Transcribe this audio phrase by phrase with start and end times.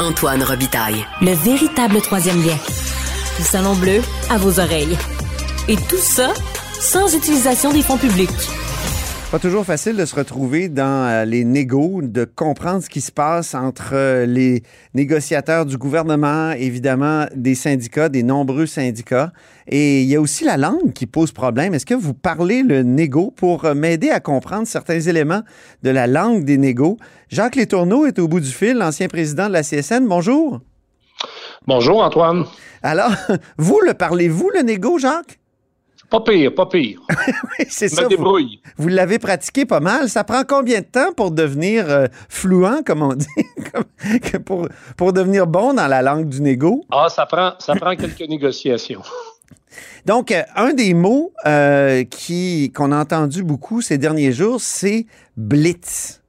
[0.00, 1.04] Antoine Robitaille.
[1.20, 2.56] Le véritable troisième lien.
[3.38, 4.96] Le Salon Bleu à vos oreilles.
[5.66, 6.32] Et tout ça
[6.80, 8.30] sans utilisation des fonds publics.
[9.30, 13.12] Pas toujours facile de se retrouver dans euh, les négos, de comprendre ce qui se
[13.12, 14.62] passe entre euh, les
[14.94, 19.30] négociateurs du gouvernement, évidemment des syndicats, des nombreux syndicats.
[19.66, 21.74] Et il y a aussi la langue qui pose problème.
[21.74, 25.42] Est-ce que vous parlez le négo pour euh, m'aider à comprendre certains éléments
[25.82, 26.96] de la langue des négos?
[27.28, 30.08] Jacques Létourneau est au bout du fil, l'ancien président de la CSN.
[30.08, 30.60] Bonjour.
[31.66, 32.46] Bonjour, Antoine.
[32.82, 33.12] Alors,
[33.58, 35.38] vous le parlez-vous, le négo, Jacques?
[36.10, 37.00] Pas pire, pas pire.
[37.10, 38.08] oui, c'est ça.
[38.08, 38.38] Vous,
[38.78, 40.08] vous l'avez pratiqué pas mal.
[40.08, 43.26] Ça prend combien de temps pour devenir euh, fluent, comme on dit,
[44.46, 46.84] pour, pour devenir bon dans la langue du négo?
[46.90, 49.02] Ah, ça prend, ça prend quelques négociations.
[50.06, 55.04] Donc, euh, un des mots euh, qui, qu'on a entendu beaucoup ces derniers jours, c'est
[55.36, 56.22] blitz.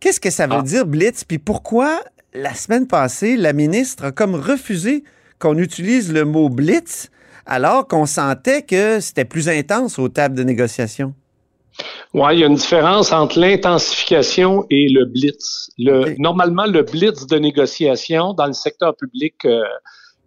[0.00, 0.62] Qu'est-ce que ça veut ah.
[0.62, 1.24] dire, blitz?
[1.24, 2.00] Puis pourquoi,
[2.34, 5.02] la semaine passée, la ministre a comme refusé
[5.38, 7.10] qu'on utilise le mot blitz
[7.46, 11.14] alors qu'on sentait que c'était plus intense aux tables de négociation?
[12.12, 15.70] Oui, il y a une différence entre l'intensification et le blitz.
[15.78, 19.62] Le, Normalement, le blitz de négociation dans le secteur public euh,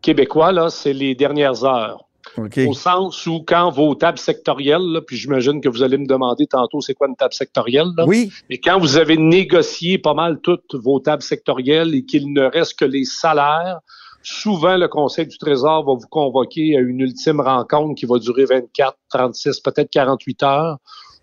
[0.01, 2.03] québécois, là, c'est les dernières heures.
[2.37, 6.81] Au sens où quand vos tables sectorielles, puis j'imagine que vous allez me demander tantôt
[6.81, 7.87] c'est quoi une table sectorielle.
[7.97, 8.29] Là, oui.
[8.49, 12.77] Et quand vous avez négocié pas mal toutes vos tables sectorielles et qu'il ne reste
[12.77, 13.79] que les salaires,
[14.27, 18.45] souvent le Conseil du Trésor va vous convoquer à une ultime rencontre qui va durer
[18.45, 20.77] 24, 36, peut-être 48 heures,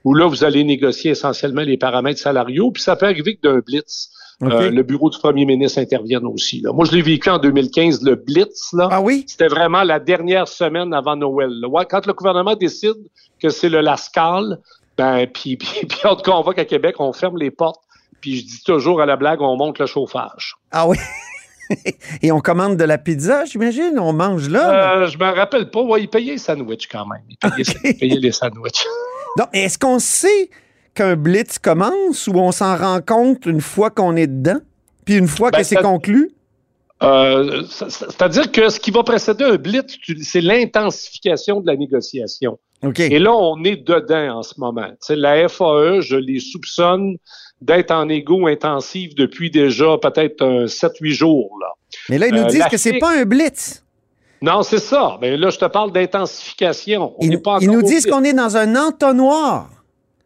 [0.05, 3.61] où là, vous allez négocier essentiellement les paramètres salariaux, puis ça peut arriver que d'un
[3.61, 4.11] blitz.
[4.43, 6.61] Euh, le bureau du premier ministre intervienne aussi.
[6.61, 6.73] Là.
[6.73, 8.73] Moi, je l'ai vécu en 2015, le Blitz.
[8.73, 9.25] Là, ah oui?
[9.29, 11.51] C'était vraiment la dernière semaine avant Noël.
[11.51, 11.85] Là.
[11.85, 12.97] quand le gouvernement décide
[13.41, 14.59] que c'est le Lascal,
[14.99, 17.81] ben, puis, puis, puis on te convoque à Québec, on ferme les portes,
[18.21, 20.57] puis je dis toujours à la blague, on monte le chauffage.
[20.73, 20.99] Ah oui?
[22.23, 23.99] Et on commande de la pizza, j'imagine?
[23.99, 24.99] On mange là?
[24.99, 25.83] Euh, je me rappelle pas.
[25.83, 27.23] Ouais, ils payaient les sandwichs quand même.
[27.29, 28.85] Ils payaient, les sandwichs.
[29.39, 30.51] Donc, est-ce qu'on sait
[30.95, 34.61] qu'un blitz commence ou on s'en rend compte une fois qu'on est dedans?
[35.05, 36.31] Puis une fois que ben, c'est conclu?
[37.03, 42.59] Euh, c'est-à-dire que ce qui va précéder un blitz, c'est l'intensification de la négociation.
[42.99, 44.89] Et là, on est dedans en ce moment.
[45.09, 47.17] la FAE, je les soupçonne
[47.61, 51.57] d'être en égo intensif depuis déjà peut-être 7-8 jours.
[51.61, 51.69] Là.
[52.09, 53.83] Mais là, ils nous euh, disent que c'est pas un blitz.
[54.43, 55.17] Non, c'est ça.
[55.21, 57.15] Mais là, je te parle d'intensification.
[57.21, 59.71] Ils, ils nous disent qu'on est dans un entonnoir.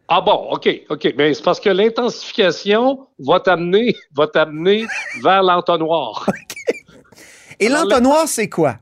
[0.09, 1.15] Ah bon, OK, OK.
[1.17, 4.87] Mais c'est parce que l'intensification va t'amener, va t'amener
[5.23, 6.27] vers l'entonnoir.
[7.61, 8.77] Et l'entonnoir, c'est quoi?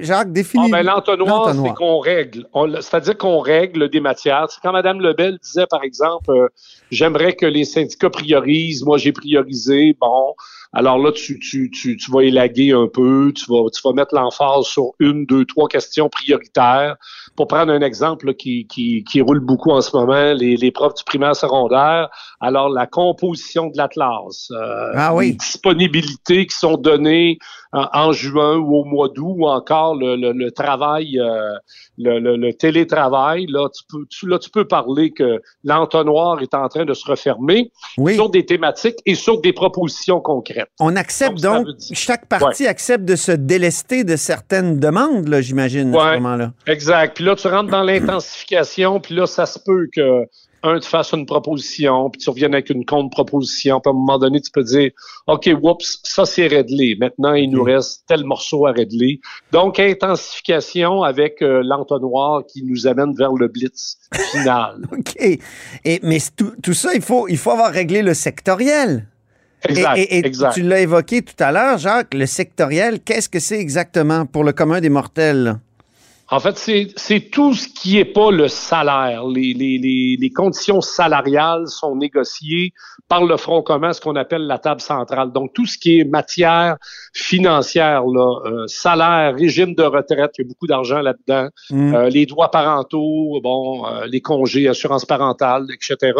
[0.00, 0.70] Jacques, définis.
[0.72, 2.46] Ah, ben, l'entonnoir, c'est qu'on règle.
[2.80, 4.46] C'est-à-dire qu'on règle des matières.
[4.50, 6.48] C'est quand Mme Lebel disait, par exemple, euh,
[6.90, 8.84] j'aimerais que les syndicats priorisent.
[8.84, 9.96] Moi, j'ai priorisé.
[10.00, 10.34] Bon.
[10.74, 14.14] Alors là, tu, tu, tu, tu vas élaguer un peu, tu vas, tu vas mettre
[14.14, 16.96] l'emphase sur une, deux, trois questions prioritaires.
[17.36, 20.94] Pour prendre un exemple qui, qui, qui roule beaucoup en ce moment, les, les profs
[20.94, 25.28] du primaire secondaire, alors la composition de l'Atlas, euh, ah oui.
[25.28, 27.38] les disponibilités qui sont données
[27.72, 31.52] en, juin ou au mois d'août, ou encore le, le, travail, euh,
[31.98, 36.68] le, le, télétravail, là tu, peux, tu, là, tu peux parler que l'entonnoir est en
[36.68, 37.70] train de se refermer
[38.14, 40.70] sur des thématiques et sur des propositions concrètes.
[40.80, 46.14] On accepte donc, chaque partie accepte de se délester de certaines demandes, là, j'imagine, à
[46.14, 46.52] ce moment-là.
[46.66, 47.16] Exact.
[47.16, 50.24] Puis là, tu rentres dans l'intensification, puis là, ça se peut que
[50.62, 54.18] un, tu fasses une proposition, puis tu reviennes avec une contre-proposition, puis à un moment
[54.18, 54.90] donné, tu peux dire,
[55.26, 56.96] OK, whoops, ça c'est réglé.
[56.98, 59.20] Maintenant, il nous reste tel morceau à régler.
[59.52, 63.98] Donc, intensification avec euh, l'entonnoir qui nous amène vers le blitz
[64.32, 64.82] final.
[64.92, 65.16] OK.
[65.20, 69.06] Et, mais tout, tout, ça, il faut, il faut avoir réglé le sectoriel.
[69.68, 70.54] Exact, et, exact.
[70.54, 74.52] tu l'as évoqué tout à l'heure, Jacques, le sectoriel, qu'est-ce que c'est exactement pour le
[74.52, 75.58] commun des mortels?
[76.30, 76.58] En fait,
[76.96, 79.26] c'est tout ce qui n'est pas le salaire.
[79.26, 82.74] Les, les, les, les, conditions salariales sont négociées
[83.08, 85.32] par le Front commun, ce qu'on appelle la table centrale.
[85.32, 86.76] Donc, tout ce qui est matière
[87.14, 91.94] financière, là, euh, salaire, régime de retraite, il y a beaucoup d'argent là-dedans, mm.
[91.94, 96.12] euh, les droits parentaux, bon, euh, les congés, assurance parentale, etc.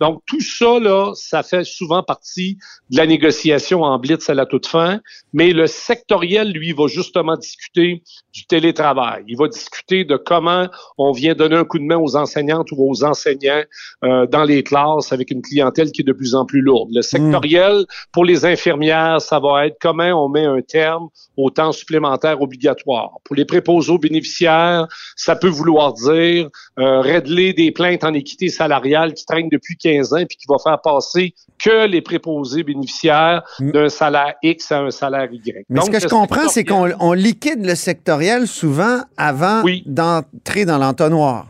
[0.00, 2.58] Donc, tout ça, là, ça fait souvent partie
[2.90, 5.00] de la négociation en blitz à la toute fin.
[5.32, 9.24] Mais le sectoriel, lui, va justement discuter du télétravail.
[9.26, 12.70] Il va va discuter de comment on vient donner un coup de main aux enseignantes
[12.72, 13.62] ou aux enseignants
[14.04, 16.90] euh, dans les classes avec une clientèle qui est de plus en plus lourde.
[16.92, 21.72] Le sectoriel, pour les infirmières, ça va être comment on met un terme au temps
[21.72, 23.12] supplémentaire obligatoire.
[23.24, 24.86] Pour les préposés aux bénéficiaires,
[25.16, 26.48] ça peut vouloir dire
[26.78, 30.56] euh, régler des plaintes en équité salariale qui traînent depuis 15 ans puis qui va
[30.62, 33.70] faire passer que les préposés bénéficiaires mm.
[33.72, 35.64] d'un salaire X à un salaire Y.
[35.68, 39.37] Mais ce que je comprends, c'est qu'on liquide le sectoriel souvent avant
[39.86, 41.46] d'entrer dans l'entonnoir.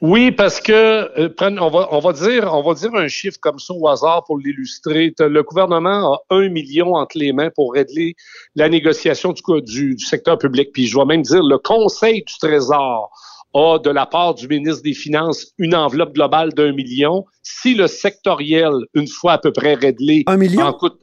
[0.00, 3.58] Oui, parce que euh, on va on va dire on va dire un chiffre comme
[3.58, 5.12] ça au hasard pour l'illustrer.
[5.18, 8.14] Le gouvernement a un million entre les mains pour régler
[8.54, 10.70] la négociation du, du, du secteur public.
[10.72, 13.10] Puis je vais même dire le Conseil du Trésor
[13.54, 17.24] a de la part du ministre des Finances une enveloppe globale d'un million.
[17.42, 20.62] Si le sectoriel, une fois à peu près réglé, un million?
[20.62, 21.00] en coûte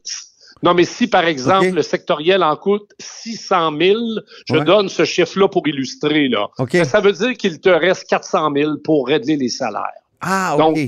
[0.66, 4.00] non, mais si, par exemple, le sectoriel en coûte 600 000,
[4.48, 6.28] je donne ce chiffre-là pour illustrer.
[6.28, 6.48] Là.
[6.84, 10.02] Ça veut dire qu'il te reste 400 000 pour régler les salaires.
[10.22, 10.80] Ah, OK.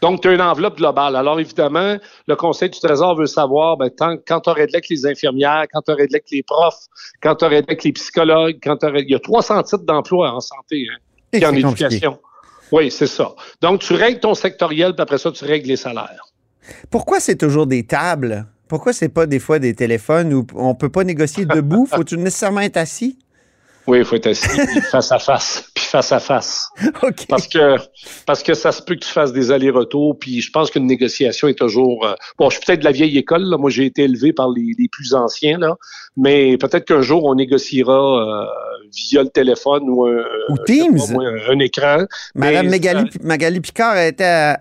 [0.00, 1.16] Donc, tu as une enveloppe globale.
[1.16, 5.04] Alors, évidemment, le Conseil du Trésor veut savoir, ben, quand tu as réglé avec les
[5.04, 6.86] infirmières, quand tu as réglé avec les profs,
[7.22, 10.40] quand tu réglé avec les psychologues, quand tu Il y a 300 titres d'emploi en
[10.40, 10.96] santé hein,
[11.34, 12.18] et en éducation.
[12.72, 13.34] Oui, c'est ça.
[13.60, 16.24] Donc, tu règles ton sectoriel, puis après ça, tu règles les salaires.
[16.90, 18.46] Pourquoi c'est toujours des tables?
[18.70, 21.86] Pourquoi c'est pas des fois des téléphones où on peut pas négocier debout?
[21.92, 23.18] Faut-tu nécessairement être assis?
[23.88, 24.46] Oui, il faut être assis,
[24.92, 26.68] face à face, puis face à face.
[27.28, 27.74] Parce que,
[28.26, 31.48] parce que ça se peut que tu fasses des allers-retours, puis je pense qu'une négociation
[31.48, 32.06] est toujours...
[32.06, 33.56] Euh, bon, je suis peut-être de la vieille école, là.
[33.56, 35.74] moi j'ai été élevé par les, plus anciens, là,
[36.16, 38.46] mais peut-être qu'un jour on négociera euh,
[38.94, 41.00] via le téléphone ou un, ou Teams.
[41.48, 42.04] un, écran.
[42.36, 42.68] Madame
[43.22, 44.58] Magali, Picard était à,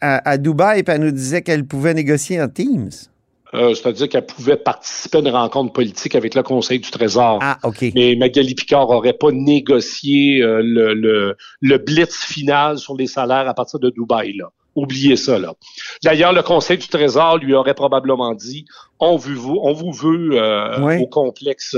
[0.00, 2.90] à, à Dubaï et elle nous disait qu'elle pouvait négocier en Teams.
[3.54, 7.38] Euh, c'est-à-dire qu'elle pouvait participer à une rencontre politique avec le Conseil du Trésor.
[7.42, 7.84] Ah, OK.
[7.94, 13.48] Mais Magali Picard n'aurait pas négocié euh, le, le, le, blitz final sur les salaires
[13.48, 14.32] à partir de Dubaï.
[14.38, 14.46] Là.
[14.74, 15.38] Oubliez ça.
[15.38, 15.52] là.
[16.02, 18.64] D'ailleurs, le Conseil du Trésor lui aurait probablement dit
[19.00, 21.76] on vous, on vous veut euh, au complexe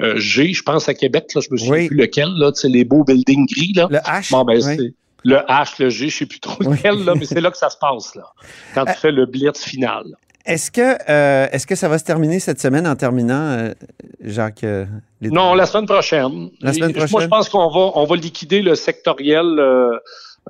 [0.00, 3.04] G, je pense à Québec, là, je me souviens plus lequel, là, c'est les beaux
[3.04, 3.72] buildings gris.
[3.74, 3.88] Là.
[3.90, 4.30] Le H.
[4.30, 4.94] Bon, ben, c'est
[5.26, 7.68] le H, le G, je sais plus trop lequel, là, mais c'est là que ça
[7.68, 8.32] se passe, là,
[8.74, 10.04] quand tu fais le blitz final.
[10.46, 13.74] Est-ce que, euh, est-ce que ça va se terminer cette semaine en terminant, euh,
[14.20, 14.62] Jacques?
[14.62, 14.86] Euh,
[15.20, 16.50] non, la semaine prochaine.
[16.60, 17.10] La semaine prochaine.
[17.10, 19.60] Moi, je pense qu'on va, on va liquider le sectoriel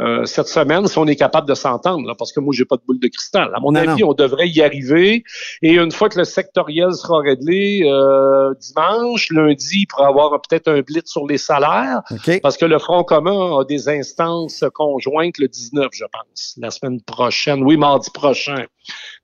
[0.01, 2.83] euh, cette semaine si on est capable de s'entendre, parce que moi, j'ai pas de
[2.87, 3.51] boule de cristal.
[3.55, 5.25] À mon avis, on devrait y arriver.
[5.63, 10.69] Et une fois que le sectoriel sera réglé euh, dimanche, lundi, il pourra avoir peut-être
[10.69, 12.03] un blitz sur les salaires,
[12.43, 17.01] parce que le Front commun a des instances conjointes le 19, je pense, la semaine
[17.01, 17.63] prochaine.
[17.63, 18.67] Oui, mardi prochain.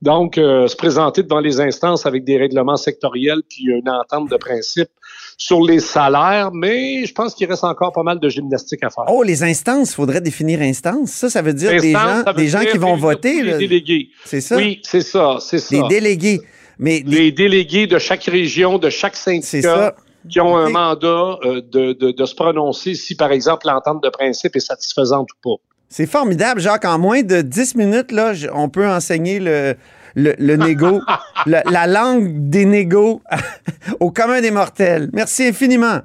[0.01, 4.37] Donc, euh, se présenter devant les instances avec des règlements sectoriels puis une entente de
[4.37, 4.89] principe
[5.37, 9.05] sur les salaires, mais je pense qu'il reste encore pas mal de gymnastique à faire.
[9.09, 11.11] Oh, les instances, il faudrait définir instances.
[11.11, 13.43] Ça, ça veut dire des gens, des gens qui vont voter.
[13.43, 14.09] Les délégués.
[14.25, 14.57] C'est ça?
[14.57, 15.77] Oui, c'est ça, c'est ça.
[15.77, 16.41] Des délégués.
[16.79, 19.95] Mais les délégués de chaque région, de chaque syndicat
[20.29, 24.09] qui ont un mandat euh, de, de, de, se prononcer si, par exemple, l'entente de
[24.09, 25.63] principe est satisfaisante ou pas.
[25.93, 26.87] C'est formidable, Jacques.
[26.87, 29.75] En moins de 10 minutes, là, on peut enseigner le,
[30.15, 31.03] le, négo,
[31.47, 33.21] la, langue des négos
[34.01, 35.11] au commun des mortels.
[35.13, 36.01] Merci infiniment.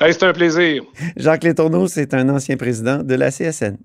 [0.00, 0.82] c'est un plaisir.
[1.16, 3.76] Jacques Létourneau, c'est un ancien président de la CSN.